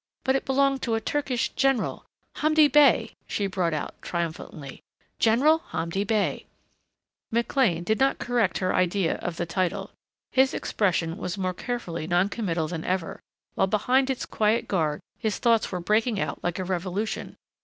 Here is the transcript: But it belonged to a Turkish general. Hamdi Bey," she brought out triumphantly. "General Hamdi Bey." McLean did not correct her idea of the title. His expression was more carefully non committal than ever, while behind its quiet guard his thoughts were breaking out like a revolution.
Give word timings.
But 0.23 0.35
it 0.35 0.45
belonged 0.45 0.81
to 0.81 0.95
a 0.95 0.99
Turkish 0.99 1.49
general. 1.49 2.05
Hamdi 2.37 2.67
Bey," 2.67 3.11
she 3.27 3.45
brought 3.45 3.71
out 3.71 3.93
triumphantly. 4.01 4.81
"General 5.19 5.59
Hamdi 5.73 6.03
Bey." 6.03 6.47
McLean 7.29 7.83
did 7.83 7.99
not 7.99 8.17
correct 8.17 8.57
her 8.57 8.73
idea 8.73 9.17
of 9.17 9.37
the 9.37 9.45
title. 9.45 9.91
His 10.31 10.55
expression 10.55 11.17
was 11.17 11.37
more 11.37 11.53
carefully 11.53 12.07
non 12.07 12.29
committal 12.29 12.67
than 12.67 12.83
ever, 12.83 13.19
while 13.53 13.67
behind 13.67 14.09
its 14.09 14.25
quiet 14.25 14.67
guard 14.67 15.01
his 15.19 15.37
thoughts 15.37 15.71
were 15.71 15.79
breaking 15.79 16.19
out 16.19 16.43
like 16.43 16.57
a 16.57 16.63
revolution. 16.63 17.35